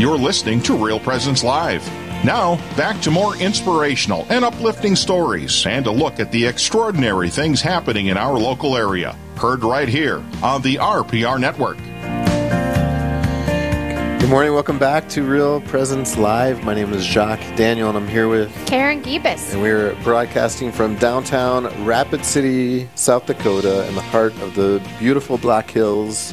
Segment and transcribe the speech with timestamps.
[0.00, 1.86] You're listening to Real Presence Live.
[2.24, 7.60] Now, back to more inspirational and uplifting stories and a look at the extraordinary things
[7.60, 9.14] happening in our local area.
[9.36, 11.76] Heard right here on the RPR Network.
[14.20, 14.54] Good morning.
[14.54, 16.64] Welcome back to Real Presence Live.
[16.64, 19.52] My name is Jacques Daniel, and I'm here with Karen Gibis.
[19.52, 25.36] And we're broadcasting from downtown Rapid City, South Dakota, in the heart of the beautiful
[25.36, 26.32] Black Hills.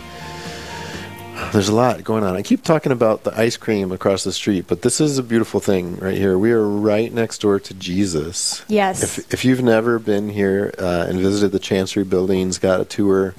[1.51, 2.35] There's a lot going on.
[2.35, 5.59] I keep talking about the ice cream across the street, but this is a beautiful
[5.59, 6.37] thing right here.
[6.37, 8.63] We are right next door to Jesus.
[8.67, 9.01] Yes.
[9.03, 13.33] If, if you've never been here uh, and visited the Chancery buildings, got a tour,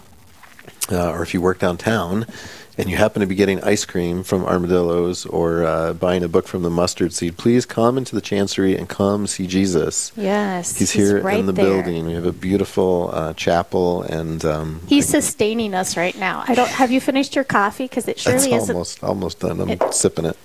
[0.91, 2.27] uh, or if you work downtown,
[2.79, 6.47] and you happen to be getting ice cream from Armadillos or uh, buying a book
[6.47, 10.13] from the Mustard Seed, please come into the Chancery and come see Jesus.
[10.17, 11.83] Yes, he's, he's here right in the there.
[11.83, 12.07] building.
[12.07, 16.45] We have a beautiful uh, chapel, and um, he's sustaining us right now.
[16.47, 16.69] I don't.
[16.69, 17.85] Have you finished your coffee?
[17.85, 18.75] Because it surely isn't.
[18.75, 19.61] almost almost done.
[19.61, 20.37] I'm it, sipping it.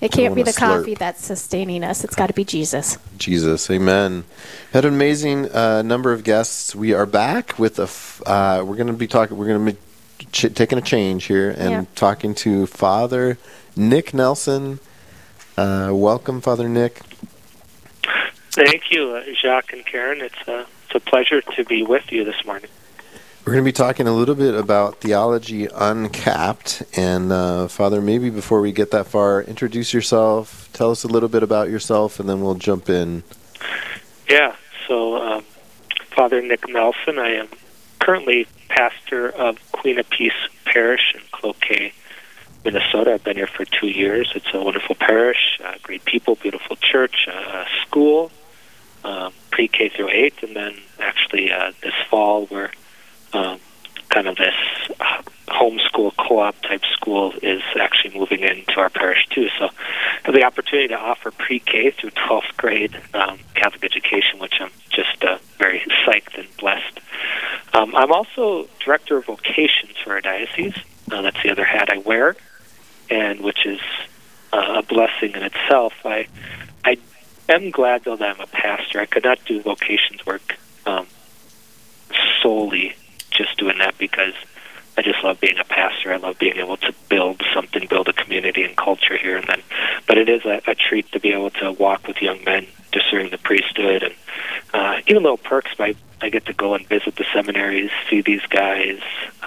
[0.00, 0.78] It can't be the slurp.
[0.78, 2.04] coffee that's sustaining us.
[2.04, 2.98] It's got to be Jesus.
[3.16, 4.24] Jesus, Amen.
[4.72, 6.72] Had an amazing uh, number of guests.
[6.72, 7.84] We are back with a.
[7.84, 9.36] F- uh, we're going to be talking.
[9.36, 9.78] We're going to be
[10.32, 11.84] ch- taking a change here and Yeah.
[11.94, 13.38] talking to Father
[13.76, 14.78] Nick Nelson.
[15.56, 17.00] Uh, welcome, Father Nick.
[18.52, 20.20] Thank you, uh, Jacques and Karen.
[20.20, 22.70] It's a, it's a pleasure to be with you this morning.
[23.44, 26.82] We're going to be talking a little bit about theology uncapped.
[26.96, 30.68] And uh, Father, maybe before we get that far, introduce yourself.
[30.72, 33.22] Tell us a little bit about yourself, and then we'll jump in.
[34.28, 34.54] Yeah,
[34.86, 35.44] so um,
[36.14, 37.48] Father Nick Nelson, I am
[38.00, 40.32] currently pastor of Queen of Peace
[40.64, 41.92] Parish in Cloquet,
[42.64, 43.14] Minnesota.
[43.14, 44.32] I've been here for two years.
[44.34, 48.30] It's a wonderful parish, uh, great people, beautiful church, uh, school,
[49.04, 52.70] um, pre-K through eight, and then actually uh, this fall we're
[53.32, 53.60] um,
[54.18, 54.54] kind of this
[54.98, 59.46] uh, homeschool co-op type school is actually moving into our parish too.
[59.60, 59.68] So
[60.24, 65.22] have the opportunity to offer pre-K through 12th grade um, Catholic education, which I'm just
[65.22, 66.98] uh, very psyched and blessed.
[67.72, 70.74] Um, I'm also director of vocations for our diocese.
[71.12, 72.34] Uh, that's the other hat I wear,
[73.10, 73.80] and which is
[74.52, 75.92] uh, a blessing in itself.
[76.04, 76.26] I
[76.84, 76.96] I
[77.48, 78.98] am glad though that I'm a pastor.
[78.98, 80.56] I could not do vocations work
[80.86, 81.06] um,
[82.42, 82.96] solely
[83.30, 84.34] just doing that because
[84.96, 86.12] I just love being a pastor.
[86.12, 89.62] I love being able to build something, build a community and culture here, and then.
[90.06, 93.30] But it is a, a treat to be able to walk with young men discerning
[93.30, 94.14] the priesthood, and
[94.74, 95.70] uh, even little perks.
[95.78, 99.00] I I get to go and visit the seminaries, see these guys,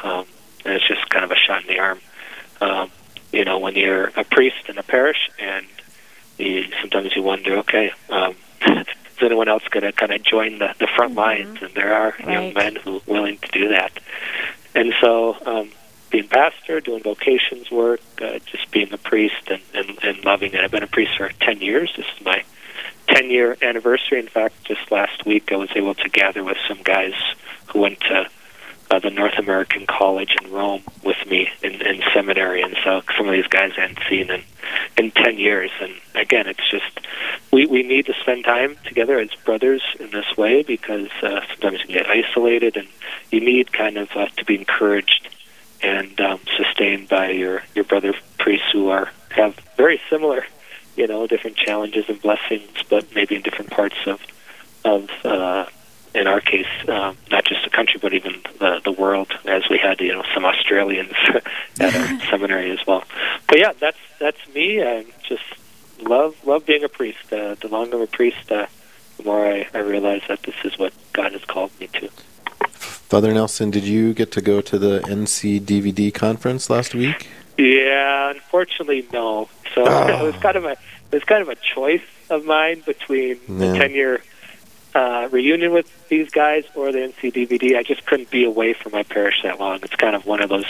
[0.03, 0.25] um,
[0.63, 1.99] and it's just kind of a shot in the arm.
[2.61, 2.91] Um,
[3.33, 5.65] you know, when you're a priest in a parish, and
[6.37, 7.91] you, sometimes you wonder, okay.
[8.09, 8.35] Um,
[8.67, 8.85] is
[9.21, 11.59] anyone else going to kind of join the, the front lines?
[11.61, 13.91] And there are young men who are willing to do that.
[14.73, 15.71] And so, um,
[16.09, 20.59] being pastor, doing vocations work, uh, just being a priest and, and, and loving it.
[20.59, 21.93] I've been a priest for 10 years.
[21.95, 22.43] This is my
[23.07, 24.19] 10 year anniversary.
[24.19, 27.13] In fact, just last week I was able to gather with some guys
[27.67, 28.29] who went to
[28.89, 32.61] uh, the North American College in Rome with me in, in seminary.
[32.61, 34.43] And so some of these guys I hadn't seen in,
[34.97, 35.71] in 10 years.
[35.79, 36.99] And again, it's just,
[37.51, 41.81] we, we need to spend time together as brothers in this way because uh, sometimes
[41.87, 42.87] you get isolated and
[43.31, 45.29] you need kind of uh, to be encouraged
[45.81, 50.45] and um, sustained by your, your brother priests who are have very similar,
[50.95, 54.19] you know, different challenges and blessings, but maybe in different parts of
[54.83, 55.65] of uh,
[56.13, 59.77] in our case, um, not just the country, but even the the world, as we
[59.77, 61.13] had you know some Australians
[61.79, 63.03] at our seminary as well.
[63.47, 64.83] But yeah, that's that's me.
[64.83, 65.43] I just
[66.01, 67.31] love love being a priest.
[67.31, 68.67] Uh, the longer I'm a priest, uh,
[69.17, 72.09] the more I, I realize that this is what God has called me to.
[72.69, 77.27] Father Nelson, did you get to go to the NCDVD conference last week?
[77.57, 79.49] Yeah, unfortunately, no.
[79.75, 80.07] So Oh.
[80.21, 83.57] it was kind of a it was kind of a choice of mine between Yeah.
[83.57, 84.21] the ten year
[84.93, 87.77] uh, reunion with these guys or the NCDVD.
[87.77, 89.79] I just couldn't be away from my parish that long.
[89.83, 90.65] It's kind of one of those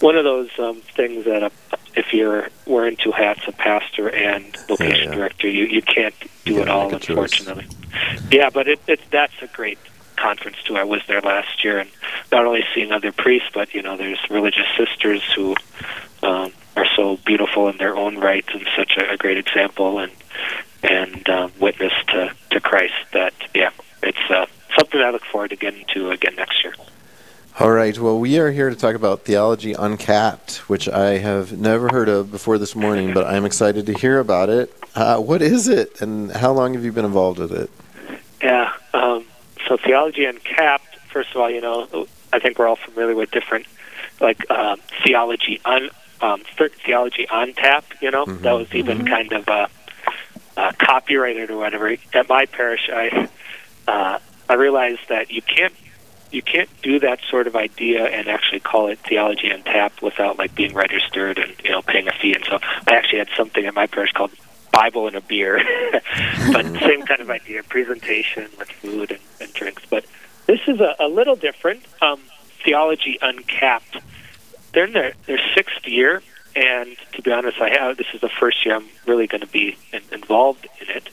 [0.00, 1.50] one of those um, things that uh
[1.96, 5.14] if you're wearing two hats, a pastor and location yeah.
[5.14, 6.14] director, you you can't
[6.44, 6.88] do You it all.
[6.88, 7.08] a choice.
[7.08, 7.66] Unfortunately,
[8.30, 8.50] yeah.
[8.50, 9.78] But it, it that's a great
[10.16, 10.76] conference too.
[10.76, 11.90] I was there last year, and
[12.30, 15.56] not only seeing other priests, but you know, there's religious sisters who
[16.22, 20.12] um, are so beautiful in their own right and such a, a great example and
[20.82, 22.94] and um, witness to to Christ.
[23.12, 23.70] That yeah,
[24.02, 26.74] it's uh, something I look forward to getting to again next year.
[27.58, 27.98] All right.
[27.98, 32.30] Well, we are here to talk about theology uncapped, which I have never heard of
[32.30, 34.72] before this morning, but I'm excited to hear about it.
[34.94, 37.70] Uh, what is it, and how long have you been involved with it?
[38.42, 38.72] Yeah.
[38.94, 39.24] Um,
[39.68, 40.96] so theology uncapped.
[41.12, 43.66] First of all, you know, I think we're all familiar with different,
[44.20, 45.90] like um, theology un
[46.22, 46.42] um,
[46.84, 47.84] theology on tap.
[48.00, 48.42] You know, Mhm.
[48.42, 49.66] that was even kind of uh,
[50.90, 51.96] copyrighted or whatever.
[52.14, 53.28] At my parish, I
[53.86, 55.74] uh, I realized that you can't
[56.32, 60.38] you can't do that sort of idea and actually call it theology on tap without
[60.38, 62.34] like being registered and you know paying a fee.
[62.34, 62.58] And so
[62.88, 64.32] I actually had something at my parish called
[64.72, 65.62] Bible and a beer,
[66.52, 69.82] but same kind of idea, presentation with food and, and drinks.
[69.88, 70.04] But
[70.46, 71.84] this is a, a little different.
[72.00, 72.20] Um,
[72.64, 73.96] theology uncapped.
[74.72, 76.22] They're in their, their sixth year,
[76.56, 79.46] and to be honest, I have this is the first year I'm really going to
[79.46, 81.08] be in, involved in it.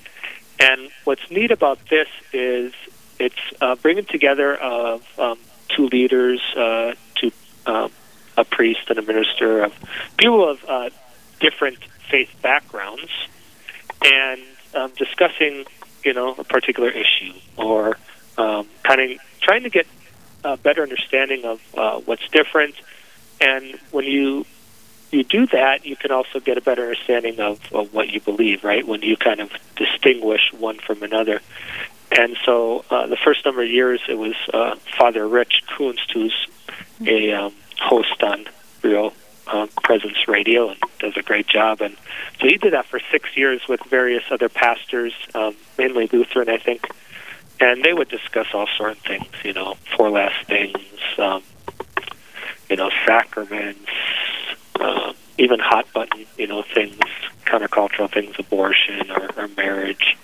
[0.59, 2.73] And what's neat about this is
[3.19, 5.39] it's uh, bringing together of um,
[5.69, 7.31] two leaders, uh, two
[7.65, 7.91] um,
[8.37, 9.73] a priest and a minister of
[10.17, 10.89] people of uh,
[11.39, 11.77] different
[12.09, 13.11] faith backgrounds,
[14.03, 14.41] and
[14.73, 15.65] um, discussing
[16.03, 17.97] you know a particular issue or
[18.37, 19.87] um, kind of trying to get
[20.43, 22.75] a better understanding of uh, what's different.
[23.39, 24.45] And when you
[25.11, 28.63] you do that, you can also get a better understanding of, of what you believe,
[28.63, 28.85] right?
[28.85, 31.41] When you kind of distinguish one from another.
[32.11, 36.47] And so uh, the first number of years, it was uh, Father Rich Kunst, who's
[37.05, 38.45] a um, host on
[38.81, 39.13] Real
[39.47, 41.81] um, Presence Radio and does a great job.
[41.81, 41.95] And
[42.39, 46.57] so he did that for six years with various other pastors, um, mainly Lutheran, I
[46.57, 46.87] think.
[47.59, 50.77] And they would discuss all sorts of things, you know, four last things,
[51.17, 51.41] um,
[52.69, 53.89] you know, sacraments,
[54.79, 56.97] uh, even hot button, you know, things,
[57.45, 60.17] countercultural things, abortion or, or marriage.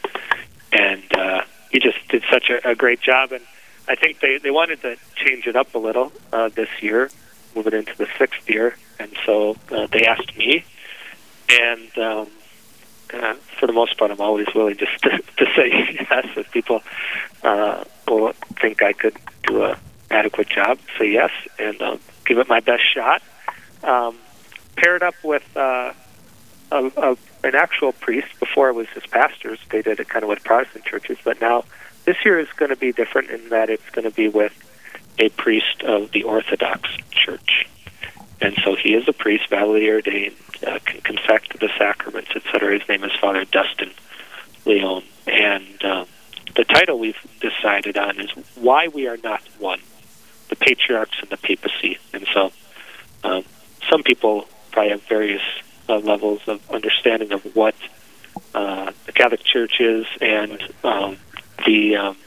[0.71, 1.41] And uh,
[1.71, 3.31] he just did such a, a great job.
[3.31, 3.43] And
[3.87, 7.09] I think they, they wanted to change it up a little uh, this year,
[7.55, 8.75] moving into the sixth year.
[8.99, 10.65] And so uh, they asked me.
[11.49, 12.27] And um,
[13.13, 16.81] uh, for the most part, I'm always willing just to, to say yes if people
[17.43, 19.77] uh, will think I could do a
[20.09, 20.79] adequate job.
[20.97, 23.21] Say yes, and uh, give it my best shot.
[23.83, 24.17] Um,
[24.75, 25.93] paired up with uh,
[26.71, 28.27] a, a, an actual priest.
[28.39, 29.59] Before it was just pastors.
[29.69, 31.65] They did it kind of with Protestant churches, but now
[32.05, 34.53] this year is going to be different in that it's going to be with
[35.19, 37.67] a priest of the Orthodox Church.
[38.41, 40.35] And so he is a priest, validly ordained,
[40.65, 42.77] uh, can confect the sacraments, etc.
[42.79, 43.91] His name is Father Dustin
[44.65, 45.03] Leon.
[45.27, 46.07] And um,
[46.55, 49.79] the title we've decided on is Why We Are Not One
[50.49, 51.99] The Patriarchs and the Papacy.
[52.11, 52.51] And so
[53.23, 53.45] um,
[53.89, 55.41] some people probably have various
[55.87, 57.75] uh, levels of understanding of what
[58.53, 61.17] uh, the Catholic Church is and um,
[61.65, 62.17] the um,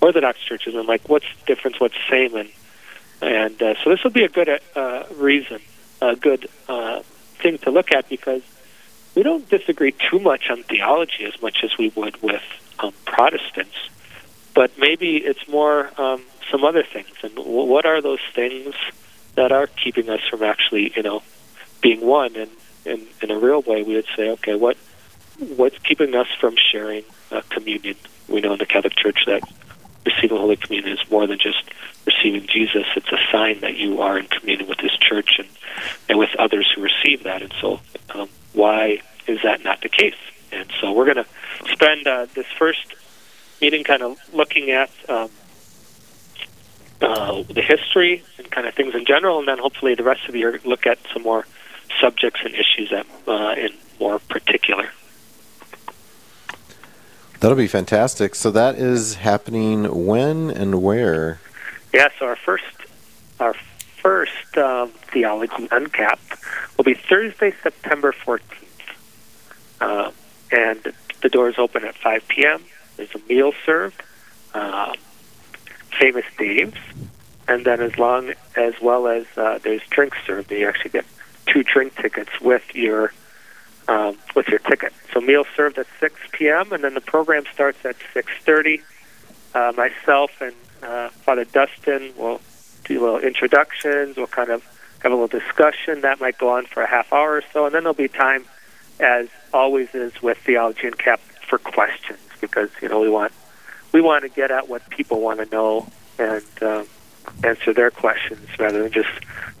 [0.00, 2.50] Orthodox churches, and like what's the difference, what's same, and
[3.20, 5.60] and uh, so this will be a good uh, reason,
[6.00, 7.02] a good uh,
[7.38, 8.42] thing to look at because
[9.14, 12.42] we don't disagree too much on theology as much as we would with
[12.78, 13.76] um, Protestants,
[14.54, 17.10] but maybe it's more um, some other things.
[17.22, 18.74] And w- what are those things
[19.34, 21.22] that are keeping us from actually, you know,
[21.80, 22.36] being one?
[22.36, 22.50] And
[22.84, 24.76] in, in a real way, we would say, okay, what
[25.56, 27.96] what's keeping us from sharing uh, communion?
[28.28, 29.42] We know in the Catholic Church that
[30.04, 31.62] receiving Holy Communion is more than just
[32.06, 32.84] receiving Jesus.
[32.96, 35.48] It's a sign that you are in communion with this Church and,
[36.08, 37.42] and with others who receive that.
[37.42, 37.80] And so,
[38.14, 40.16] um, why is that not the case?
[40.50, 42.94] And so, we're going to spend uh, this first
[43.60, 45.30] meeting kind of looking at um,
[47.00, 50.32] uh, the history and kind of things in general, and then hopefully the rest of
[50.32, 51.46] the year look at some more
[52.00, 54.90] subjects and issues that uh, in more particular.
[57.40, 58.34] That'll be fantastic.
[58.34, 61.40] So that is happening when and where?
[61.92, 62.64] Yeah, so our first
[63.38, 63.54] our
[64.02, 66.34] first um, theology uncapped
[66.76, 68.82] will be Thursday, September fourteenth,
[69.80, 70.10] uh,
[70.50, 72.64] and the doors open at five p.m.
[72.96, 74.02] There's a meal served,
[74.54, 74.94] uh,
[75.98, 76.78] famous Dave's,
[77.46, 81.04] and then as long as well as uh, there's drinks served, you actually get
[81.52, 83.12] two drink tickets with your
[83.88, 84.92] um, with your ticket.
[85.12, 86.72] So meal served at 6 p.m.
[86.72, 88.82] and then the program starts at 6:30.
[89.54, 92.40] Uh, myself and uh, Father Dustin will
[92.84, 94.16] do little introductions.
[94.16, 94.62] We'll kind of
[95.00, 97.74] have a little discussion that might go on for a half hour or so, and
[97.74, 98.44] then there'll be time,
[99.00, 103.32] as always is with theology uncapped, for questions because you know we want
[103.92, 105.88] we want to get at what people want to know
[106.18, 106.86] and um,
[107.42, 109.08] answer their questions rather than just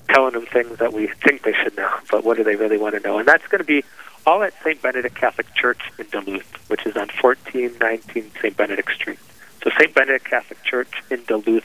[0.08, 1.92] telling them things that we think they should know.
[2.10, 3.18] But what do they really want to know?
[3.18, 3.84] And that's going to be
[4.26, 4.82] all at St.
[4.82, 8.56] Benedict Catholic Church in Duluth, which is on 1419 St.
[8.56, 9.18] Benedict Street.
[9.62, 9.94] So St.
[9.94, 11.64] Benedict Catholic Church in Duluth,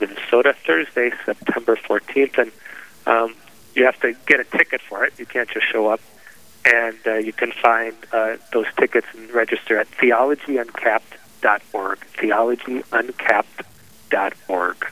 [0.00, 2.38] Minnesota, Thursday, September 14th.
[2.38, 2.52] And
[3.06, 3.34] um,
[3.74, 5.12] you have to get a ticket for it.
[5.18, 6.00] You can't just show up.
[6.64, 11.98] And uh, you can find uh, those tickets and register at theologyuncapped.org.
[12.18, 14.86] Theologyuncapped.org.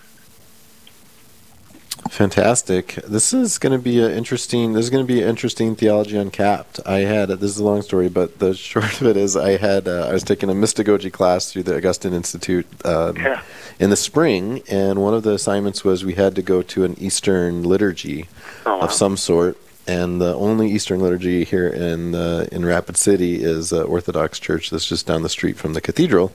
[2.10, 2.94] Fantastic.
[3.06, 4.72] This is going to be an interesting.
[4.72, 6.80] This is going to be an interesting theology uncapped.
[6.86, 9.88] I had this is a long story, but the short of it is I had
[9.88, 13.42] uh, I was taking a mystagogy class through the Augustine Institute um, Yeah.
[13.78, 16.96] in the spring, and one of the assignments was we had to go to an
[16.98, 18.28] Eastern liturgy
[18.64, 18.80] Oh, wow.
[18.84, 19.56] of some sort.
[19.88, 24.70] And the only Eastern liturgy here in uh, in Rapid City is uh, Orthodox Church
[24.70, 26.32] that's just down the street from the cathedral.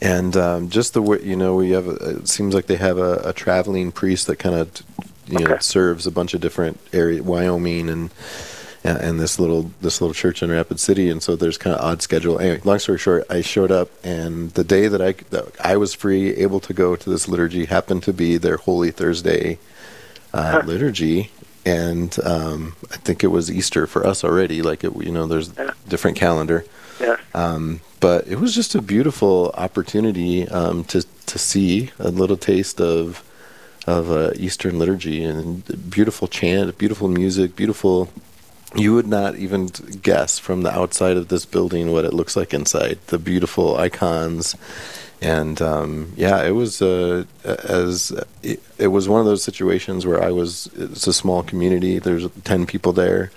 [0.00, 1.86] And um, just the way you know, we have.
[1.88, 4.70] A, it seems like they have a, a traveling priest that kind of,
[5.26, 8.10] you know, serves a bunch of different area, Wyoming and
[8.84, 11.08] and and this little this little church in Rapid City.
[11.08, 12.38] And so there's kind of odd schedule.
[12.38, 15.94] Anyway, long story short, I showed up, and the day that I that I was
[15.94, 19.58] free, able to go to this liturgy, happened to be their Holy Thursday
[20.34, 21.30] uh, liturgy.
[21.64, 24.62] And um, I think it was Easter for us already.
[24.62, 25.72] Like it, you know, there's Yeah.
[25.88, 26.64] different calendar.
[27.00, 27.16] Yeah.
[27.34, 32.80] Um, but it was just a beautiful opportunity um, to to see a little taste
[32.80, 33.22] of
[33.86, 38.08] of uh, Eastern liturgy and beautiful chant, beautiful music, beautiful.
[38.74, 39.66] You would not even
[40.02, 42.98] guess from the outside of this building what it looks like inside.
[43.06, 44.56] The beautiful icons,
[45.22, 48.12] and um, yeah, it was uh, as
[48.42, 50.68] it, it was one of those situations where I was.
[50.76, 51.98] It's a small community.
[51.98, 53.30] There's ten people there.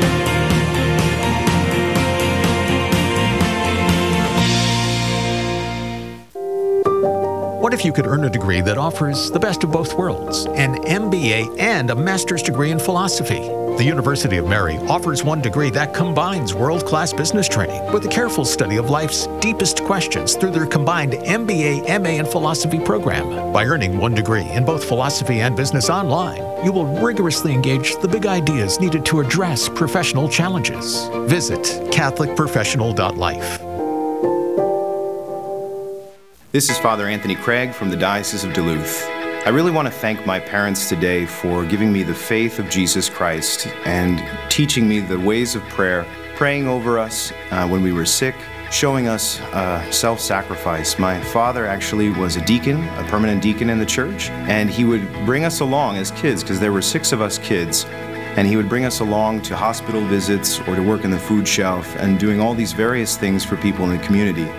[7.61, 10.77] What if you could earn a degree that offers the best of both worlds an
[10.77, 13.41] MBA and a master's degree in philosophy?
[13.77, 18.09] The University of Mary offers one degree that combines world class business training with a
[18.09, 23.53] careful study of life's deepest questions through their combined MBA, MA, and philosophy program.
[23.53, 28.07] By earning one degree in both philosophy and business online, you will rigorously engage the
[28.07, 31.07] big ideas needed to address professional challenges.
[31.27, 33.70] Visit CatholicProfessional.life.
[36.53, 39.05] This is Father Anthony Craig from the Diocese of Duluth.
[39.45, 43.09] I really want to thank my parents today for giving me the faith of Jesus
[43.09, 46.05] Christ and teaching me the ways of prayer,
[46.35, 48.35] praying over us uh, when we were sick,
[48.69, 50.99] showing us uh, self sacrifice.
[50.99, 55.09] My father actually was a deacon, a permanent deacon in the church, and he would
[55.25, 57.85] bring us along as kids because there were six of us kids.
[58.35, 61.47] And he would bring us along to hospital visits or to work in the food
[61.47, 64.49] shelf and doing all these various things for people in the community.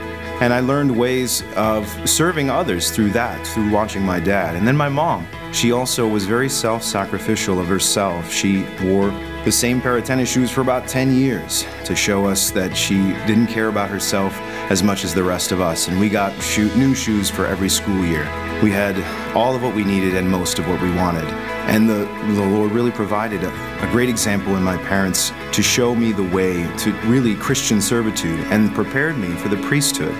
[0.41, 4.57] And I learned ways of serving others through that, through watching my dad.
[4.57, 8.31] And then my mom, she also was very self sacrificial of herself.
[8.33, 9.11] She wore
[9.45, 12.97] the same pair of tennis shoes for about 10 years to show us that she
[13.27, 14.39] didn't care about herself
[14.71, 15.89] as much as the rest of us.
[15.89, 16.33] And we got
[16.77, 18.25] new shoes for every school year.
[18.63, 18.97] We had
[19.37, 21.25] all of what we needed and most of what we wanted.
[21.69, 23.49] And the, the Lord really provided a,
[23.87, 28.41] a great example in my parents to show me the way to really Christian servitude
[28.47, 30.15] and prepared me for the priesthood.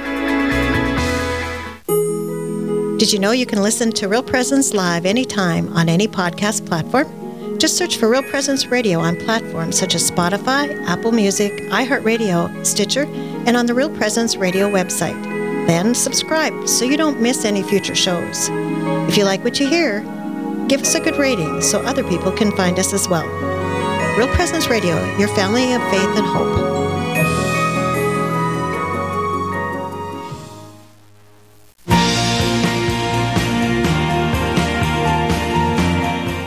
[3.03, 7.59] Did you know you can listen to Real Presence live anytime on any podcast platform?
[7.59, 13.07] Just search for Real Presence Radio on platforms such as Spotify, Apple Music, iHeartRadio, Stitcher,
[13.45, 15.21] and on the Real Presence Radio website.
[15.67, 18.49] Then subscribe so you don't miss any future shows.
[19.09, 20.03] If you like what you hear,
[20.69, 23.27] give us a good rating so other people can find us as well.
[24.17, 27.02] Real Presence Radio, your family of faith and hope.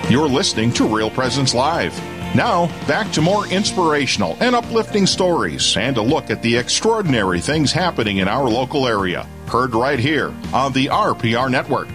[0.08, 1.98] You're listening to Real Presence Live.
[2.36, 7.72] Now, back to more inspirational and uplifting stories and a look at the extraordinary things
[7.72, 9.28] happening in our local area.
[9.48, 11.88] Heard right here on the RPR Network.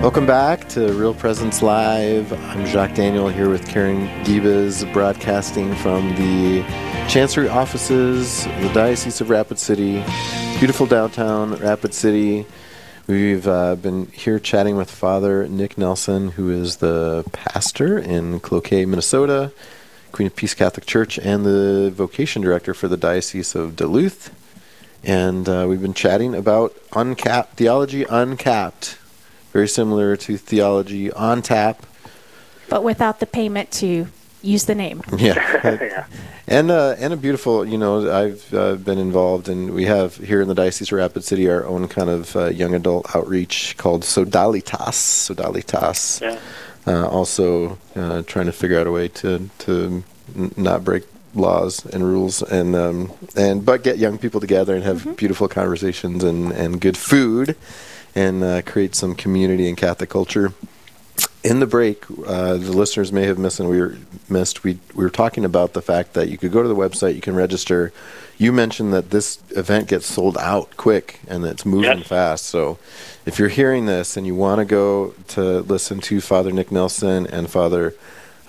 [0.00, 2.32] Welcome back to Real Presence Live.
[2.32, 6.62] I'm Jacques Daniel here with Karen Gibas, broadcasting from the
[7.08, 9.94] Chancery offices, the Diocese of Rapid City,
[10.60, 12.46] beautiful downtown Rapid City.
[13.12, 18.86] We've uh, been here chatting with Father Nick Nelson, who is the pastor in Cloquet,
[18.86, 19.52] Minnesota,
[20.12, 24.34] Queen of Peace Catholic Church, and the vocation director for the Diocese of Duluth.
[25.04, 28.96] And uh, we've been chatting about uncapped theology, uncapped
[29.52, 31.84] very similar to theology on tap.
[32.70, 34.06] But without the payment to
[34.42, 35.02] use the name.
[35.16, 35.34] Yeah.
[35.82, 36.06] yeah.
[36.46, 40.40] And uh, and a beautiful, you know, I've uh, been involved, and we have here
[40.42, 44.02] in the Diocese of Rapid City our own kind of uh, young adult outreach called
[44.02, 44.94] Sodalitas.
[45.30, 46.20] Sodalitas.
[46.20, 46.38] Yeah.
[46.86, 50.02] Uh, also uh, trying to figure out a way to to
[50.36, 54.84] n- not break laws and rules and um, and but get young people together and
[54.84, 55.12] have Mm-hmm.
[55.12, 57.56] beautiful conversations and and good food
[58.16, 60.52] and uh, create some community and Catholic culture.
[61.44, 63.96] In the break, uh, the listeners may have missed, and we were
[64.28, 64.62] missed.
[64.62, 67.20] We we were talking about the fact that you could go to the website, you
[67.20, 67.92] can register.
[68.38, 72.06] You mentioned that this event gets sold out quick and it's moving Yes.
[72.06, 72.46] fast.
[72.46, 72.78] So,
[73.26, 77.26] if you're hearing this and you want to go to listen to Father Nick Nelson
[77.26, 77.94] and Father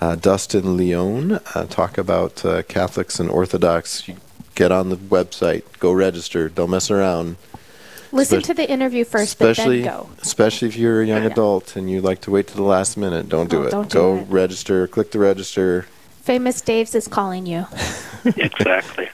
[0.00, 4.16] uh, Dustin Leone uh, talk about uh, Catholics and Orthodox, you
[4.54, 6.48] get on the website, go register.
[6.48, 7.36] Don't mess around.
[8.14, 10.08] Listen Spe- to the interview first, especially, but then go.
[10.22, 11.30] especially if you're a young Yeah.
[11.30, 13.28] adult and you like to wait to the last minute.
[13.28, 13.70] Don't do Oh, it.
[13.72, 14.26] don't do go it.
[14.30, 14.86] register.
[14.86, 15.86] Click the register.
[16.22, 17.66] Famous Dave's is calling you.
[18.24, 19.10] Exactly.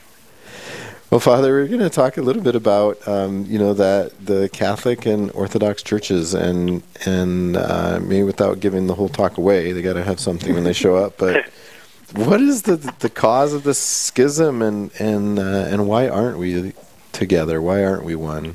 [1.10, 4.48] Well, Father, we're going to talk a little bit about um, you know that the
[4.52, 9.82] Catholic and Orthodox churches, and and uh, maybe without giving the whole talk away, they
[9.82, 11.18] got to have something when they show up.
[11.18, 11.46] But
[12.14, 16.72] what is the the cause of this schism, and and uh, and why aren't we
[17.10, 17.60] together?
[17.60, 18.54] Why aren't we one?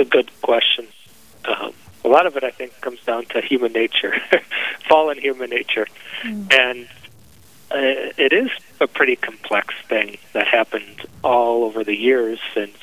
[0.00, 0.88] A good question.
[1.44, 1.74] Um,
[2.06, 4.14] a lot of it, I think, comes down to human nature,
[4.88, 5.86] fallen human nature,
[6.24, 6.88] and
[7.70, 8.48] uh, it is
[8.80, 12.78] a pretty complex thing that happened all over the years since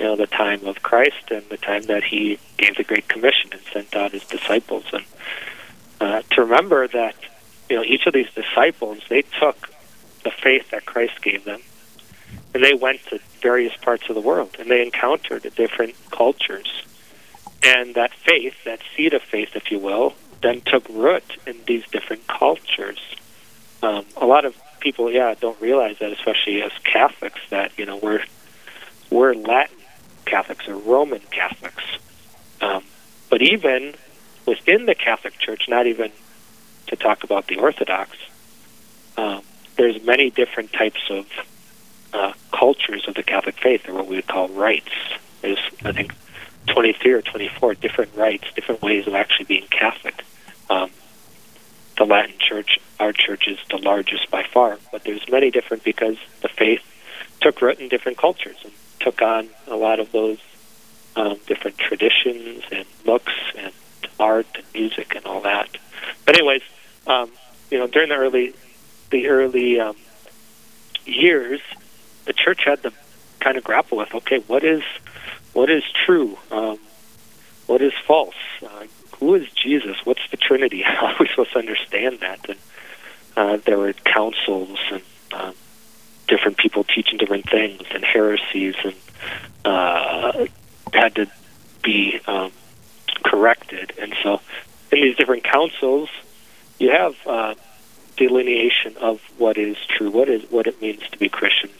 [0.00, 3.50] you know the time of Christ and the time that He gave the Great Commission
[3.52, 5.04] and sent out His disciples, and
[6.00, 7.16] uh, to remember that
[7.68, 9.68] you know each of these disciples they took
[10.24, 11.60] the faith that Christ gave them
[12.58, 16.82] and they went to various parts of the world and they encountered different cultures.
[17.62, 21.84] And that faith that seed of faith if you will then took root in these
[21.92, 22.98] different cultures.
[23.80, 27.96] Um, a lot of people yeah don't realize that especially as catholics that you know
[27.96, 28.24] we're
[29.08, 29.76] we're latin
[30.24, 31.84] catholics or roman catholics.
[32.60, 32.82] Um,
[33.30, 33.94] but even
[34.46, 36.10] within the catholic church not even
[36.88, 38.16] to talk about the orthodox
[39.16, 39.42] um,
[39.76, 41.26] there's many different types of
[42.12, 44.92] uh, cultures of the Catholic faith, or what we would call rites.
[45.42, 46.14] There's, I think,
[46.68, 50.24] 23 or 24 different rites, different ways of actually being Catholic.
[50.68, 50.90] Um,
[51.96, 56.16] the Latin Church, our church, is the largest by far, but there's many different because
[56.42, 56.82] the faith
[57.40, 60.38] took root in different cultures and took on a lot of those
[61.16, 63.72] um, different traditions and looks and
[64.20, 65.68] art and music and all that.
[66.24, 66.62] But anyways,
[67.06, 67.30] um,
[67.70, 68.54] you know, during the early
[69.10, 69.96] the early um,
[71.04, 71.60] years,
[72.28, 72.92] the church had to
[73.40, 74.82] kind of grapple with okay, what is
[75.54, 76.78] what is true, um,
[77.66, 78.84] what is false, uh,
[79.16, 80.82] who is Jesus, what's the Trinity?
[80.86, 82.48] How are we supposed to understand that?
[82.48, 82.58] And
[83.36, 85.54] uh, there were councils and um,
[86.28, 88.94] different people teaching different things and heresies, and
[89.64, 90.46] uh,
[90.92, 91.26] had to
[91.82, 92.52] be um,
[93.24, 93.94] corrected.
[93.98, 94.40] And so,
[94.92, 96.10] in these different councils,
[96.78, 97.54] you have uh,
[98.16, 101.70] delineation of what is true, what is what it means to be Christian.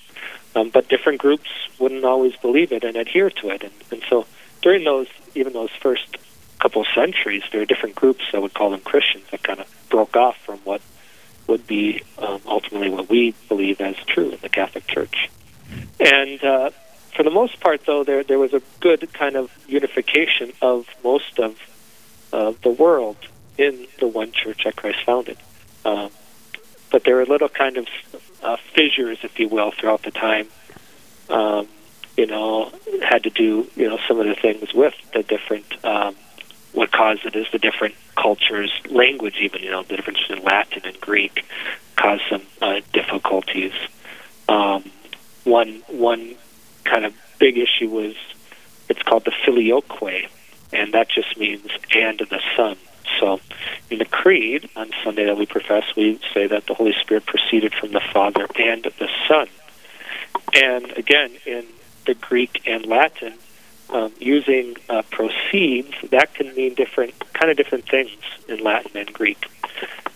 [0.54, 4.26] Um, but different groups wouldn't always believe it and adhere to it, and, and so
[4.62, 6.16] during those even those first
[6.58, 10.16] couple centuries, there are different groups that would call them Christians that kind of broke
[10.16, 10.80] off from what
[11.46, 15.30] would be um, ultimately what we believe as true in the Catholic Church.
[16.00, 16.70] And uh,
[17.14, 21.38] for the most part, though, there there was a good kind of unification of most
[21.38, 21.56] of
[22.32, 23.16] uh, the world
[23.56, 25.38] in the one church that Christ founded.
[25.84, 26.10] Um,
[26.90, 27.86] but there were little kind of
[28.42, 30.48] uh, fissures, if you will, throughout the time.
[31.28, 31.68] Um,
[32.16, 32.72] you know,
[33.02, 36.16] had to do you know some of the things with the different um,
[36.72, 40.82] what caused it is the different cultures, language, even you know the difference in Latin
[40.84, 41.44] and Greek
[41.96, 43.72] caused some uh, difficulties.
[44.48, 44.90] Um,
[45.44, 46.34] one one
[46.84, 48.14] kind of big issue was
[48.88, 50.28] it's called the filioque,
[50.72, 52.76] and that just means and the Son.
[53.18, 53.40] So,
[53.90, 57.74] in the Creed on Sunday that we profess, we say that the Holy Spirit proceeded
[57.74, 59.48] from the Father and the Son.
[60.54, 61.66] And again, in
[62.06, 63.34] the Greek and Latin,
[63.90, 68.10] um, using uh, proceeds, that can mean different, kind of different things
[68.48, 69.46] in Latin and Greek.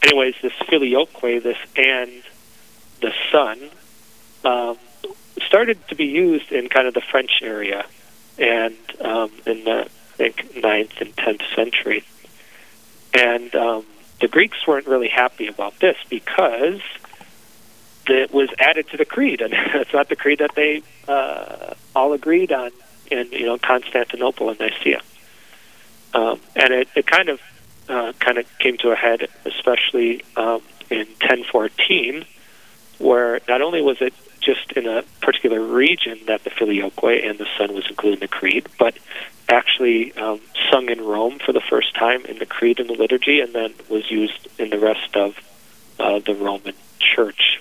[0.02, 2.22] Anyways, this filioque, this and
[3.00, 3.70] the Son,
[4.44, 4.78] um,
[5.46, 7.84] started to be used in kind of the French area
[8.38, 12.04] and um, in the I think ninth and tenth century.
[13.14, 13.86] And um,
[14.20, 16.80] the Greeks weren't really happy about this because
[18.06, 22.12] it was added to the creed, and it's not the creed that they uh, all
[22.12, 22.70] agreed on
[23.10, 25.02] in you know Constantinople and Nicaea.
[26.14, 27.40] Um, and it, it kind of
[27.88, 32.24] uh, kind of came to a head, especially um, in 1014,
[32.98, 37.46] where not only was it just in a particular region that the filioque and the
[37.56, 38.96] Son was included in the creed, but
[39.48, 43.40] actually um, sung in Rome for the first time in the creed and the liturgy,
[43.40, 45.36] and then was used in the rest of
[45.98, 47.60] uh, the Roman Church.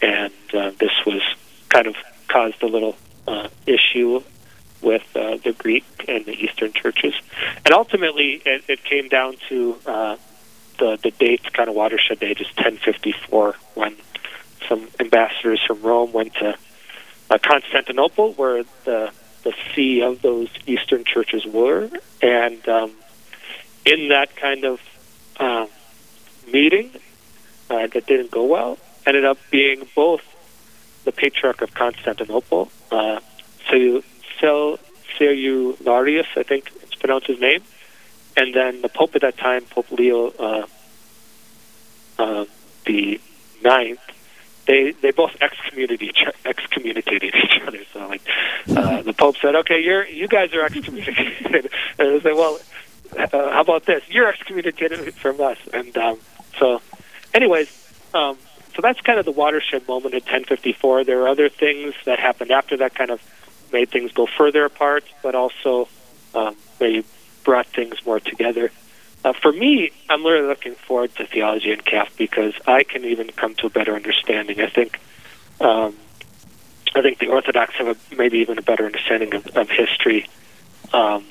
[0.00, 1.22] And uh, this was
[1.68, 1.96] kind of
[2.28, 4.22] caused a little uh, issue
[4.82, 7.14] with uh, the Greek and the Eastern churches,
[7.64, 10.16] and ultimately it, it came down to uh,
[10.78, 13.96] the the dates, kind of watershed date, is 1054 when
[14.68, 16.56] some ambassadors from Rome went to
[17.30, 19.10] uh, Constantinople, where the
[19.42, 21.88] the see of those Eastern churches were,
[22.20, 22.92] and um,
[23.84, 24.80] in that kind of
[25.38, 25.68] um,
[26.52, 26.90] meeting
[27.70, 30.22] uh, that didn't go well, ended up being both
[31.04, 33.20] the Patriarch of Constantinople, uh,
[34.40, 34.78] so
[35.18, 37.62] Cerularius, I think it's pronounced his name,
[38.36, 40.66] and then the Pope at that time, Pope Leo uh,
[42.18, 42.44] uh,
[42.84, 43.20] the
[43.62, 44.00] Ninth,
[44.66, 47.84] they they both excommunicated each, excommunicated each other.
[47.92, 48.22] So like
[48.68, 52.58] uh, the Pope said, okay, you're you guys are excommunicated, and they say, well,
[53.16, 54.02] uh, how about this?
[54.08, 56.18] You're excommunicated from us, and um,
[56.58, 56.82] so,
[57.32, 58.36] anyways, um,
[58.74, 61.04] so that's kind of the watershed moment in 1054.
[61.04, 63.20] There are other things that happened after that, kind of
[63.72, 65.88] made things go further apart, but also
[66.34, 67.04] um, maybe
[67.44, 68.70] brought things more together.
[69.26, 73.56] Uh, for me, I'm really looking forward to theology uncapped because I can even come
[73.56, 74.60] to a better understanding.
[74.60, 75.00] I think,
[75.60, 75.96] um,
[76.94, 80.28] I think the Orthodox have a, maybe even a better understanding of, of history
[80.92, 81.24] um,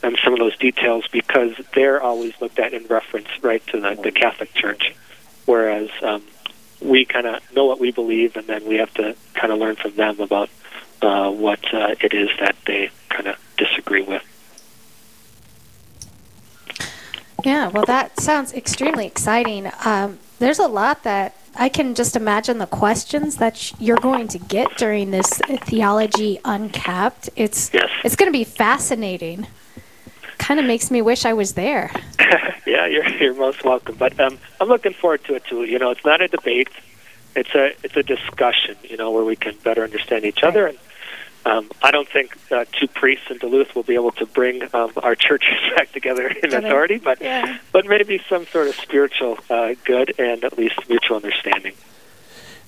[0.00, 4.00] and some of those details because they're always looked at in reference right to the,
[4.00, 4.94] the Catholic Church,
[5.44, 6.22] whereas um,
[6.80, 9.74] we kind of know what we believe, and then we have to kind of learn
[9.74, 10.50] from them about
[11.02, 14.22] uh, what uh, it is that they kind of disagree with.
[17.44, 19.70] Yeah, well, that sounds extremely exciting.
[19.84, 24.38] Um, there's a lot that I can just imagine the questions that you're going to
[24.38, 25.28] get during this
[25.64, 27.28] theology uncapped.
[27.36, 27.90] It's Yes.
[28.04, 29.46] it's going to be fascinating.
[30.38, 31.90] Kind of makes me wish I was there.
[32.66, 33.96] yeah, you're you're most welcome.
[33.98, 35.64] But um, I'm looking forward to it too.
[35.64, 36.68] You know, it's not a debate;
[37.36, 38.76] it's a it's a discussion.
[38.82, 40.66] You know, where we can better understand each other.
[40.66, 40.78] And
[41.46, 44.92] um, I don't think uh, two priests in Duluth will be able to bring um,
[45.02, 47.58] our churches back together in authority, but Yeah.
[47.72, 51.74] but maybe some sort of spiritual uh, good and at least mutual understanding.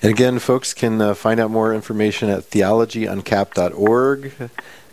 [0.00, 4.32] And again, folks can uh, find out more information at theologyuncapped.org.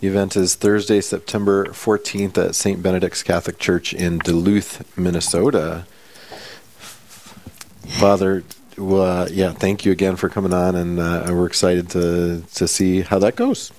[0.01, 2.81] The event is Thursday, September 14th at St.
[2.83, 5.85] Benedict's Catholic Church in Duluth, Minnesota.
[7.99, 8.43] Father,
[8.79, 13.01] uh, yeah, thank you again for coming on, and uh, we're excited to, to see
[13.01, 13.71] how that goes.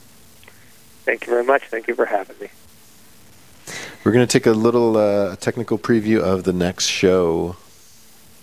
[1.04, 1.64] Thank you very much.
[1.64, 2.48] Thank you for having me.
[4.04, 7.56] We're going to take a little uh, technical preview of the next show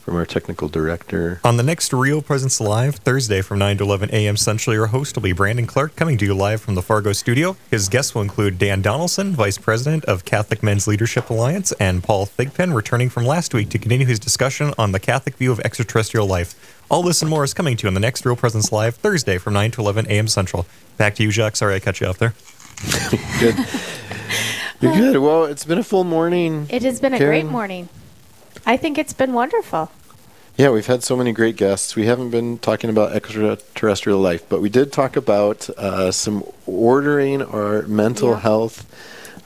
[0.08, 1.42] from our technical director.
[1.44, 4.38] On the next Real Presence Live, Thursday from 9 to 11 a.m.
[4.38, 7.58] Central, your host will be Brandon Clark coming to you live from the Fargo studio.
[7.70, 12.26] His guests will include Dan Donaldson, Vice President of Catholic Men's Leadership Alliance, and Paul
[12.26, 16.26] Thigpen, returning from last week to continue his discussion on the Catholic view of extraterrestrial
[16.26, 16.82] life.
[16.90, 19.38] All this and more is coming to you on the next Real Presence Live, Thursday
[19.38, 20.30] from 9 to 11 a.m.
[20.30, 20.66] Central.
[20.96, 21.58] Back to you, Jacques.
[21.58, 22.34] Sorry I cut you off there.
[23.42, 23.58] Good.
[24.80, 25.18] You're good.
[25.18, 26.68] Well, it's been a full morning.
[26.70, 27.90] It has been a great morning.
[28.68, 29.90] I think it's been wonderful.
[30.58, 31.96] Yeah, we've had so many great guests.
[31.96, 37.44] We haven't been talking about extraterrestrial life, but we did talk about uh, some ordering
[37.44, 38.40] our mental Yeah.
[38.40, 38.86] health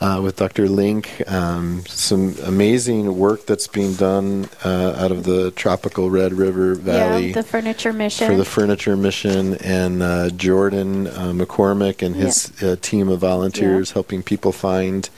[0.01, 0.67] uh, with Dr.
[0.67, 1.21] Link.
[1.31, 7.27] Um, some amazing work that's being done uh, out of the tropical Red River Valley
[7.27, 8.27] Yeah, the furniture mission.
[8.27, 13.91] for the furniture mission, and uh, Jordan uh, McCormick and his uh, team of volunteers
[13.91, 15.09] helping people find.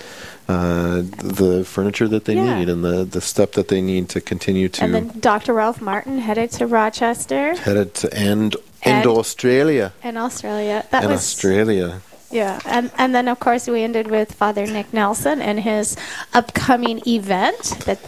[0.46, 2.60] Uh, the furniture that they Yeah.
[2.60, 5.54] need and the, the step that they need to continue to and then Dr.
[5.54, 10.86] Ralph Martin headed to Rochester headed to end And- end Australia and Australia.
[10.91, 12.02] That and was Australia.
[12.34, 15.96] Yeah, and and then of course we ended with Father Nick Nelson and his
[16.34, 18.00] upcoming event that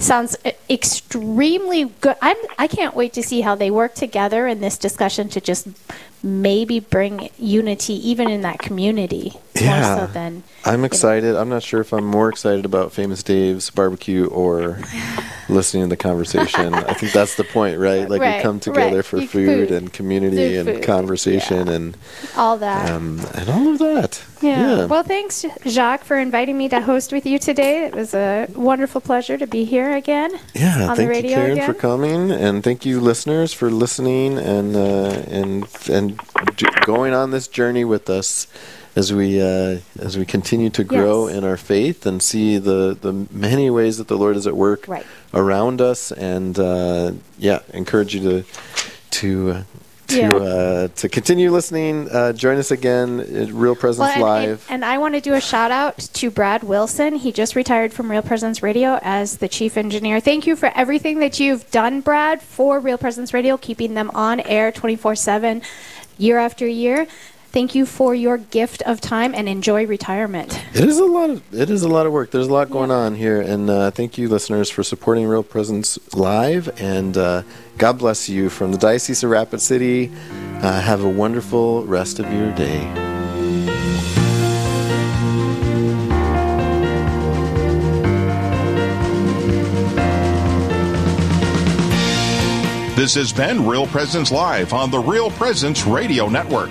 [0.00, 0.36] sounds
[0.68, 2.16] extremely good.
[2.20, 5.68] I'm I can't wait to see how they work together in this discussion to just
[6.22, 9.96] maybe bring unity even in that community Yeah.
[9.96, 11.36] more so than I'm excited.
[11.36, 14.78] I'm not sure if I'm more excited about Famous Dave's barbecue or
[15.48, 16.74] listening to the conversation.
[16.74, 18.08] I think that's the point, right?
[18.08, 19.04] Like we come together right.
[19.04, 19.28] for food,
[19.68, 19.70] food.
[19.70, 21.96] and community and food, conversation and
[22.36, 22.90] all that.
[22.90, 24.22] um, and all of that.
[24.40, 24.86] Yeah.
[24.86, 27.84] Well, thanks, Jacques, for inviting me to host with you today.
[27.86, 30.30] It was a wonderful pleasure to be here again.
[30.54, 31.66] Yeah, on the thank you, Karen, again.
[31.66, 36.20] for coming, and thank you, listeners, for listening and uh, and and
[36.84, 38.46] going on this journey with us
[38.96, 41.36] as we uh, as we continue to grow Yes.
[41.38, 44.86] in our faith and see the the many ways that the Lord is at work
[44.88, 45.06] Right.
[45.34, 48.44] around us, and uh, yeah, encourage you to
[49.10, 49.64] to.
[50.08, 50.32] Uh, To Yeah.
[50.34, 54.64] uh, to continue listening, uh, join us again at Real Presence and, Live.
[54.68, 57.16] And, and I want to do a shout out to Brad Wilson.
[57.16, 60.20] He just retired from Real Presence Radio as the chief engineer.
[60.20, 64.40] Thank you for everything that you've done, Brad, for Real Presence Radio, keeping them on
[64.40, 65.62] air 24 7
[66.16, 67.06] year after year.
[67.50, 70.62] Thank you for your gift of time and enjoy retirement.
[70.74, 72.30] It is a lot of it is a lot of work.
[72.30, 75.98] There's a lot going on here, and uh, thank you, listeners, for supporting Real Presence
[76.14, 76.68] Live.
[76.80, 77.42] And uh,
[77.78, 80.12] God bless you from the Diocese of Rapid City.
[80.60, 82.84] Uh, have a wonderful rest of your day.
[92.94, 96.70] This has been Real Presence Live on the Real Presence Radio Network.